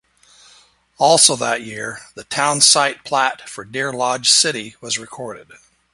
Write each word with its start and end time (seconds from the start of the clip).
Also 0.97 1.35
that 1.35 1.61
year, 1.61 1.99
the 2.15 2.23
town 2.23 2.59
site 2.59 3.05
plat 3.05 3.47
for 3.47 3.63
Deer 3.63 3.93
Lodge 3.93 4.31
City 4.31 4.75
was 4.81 4.97
recorded. 4.97 5.51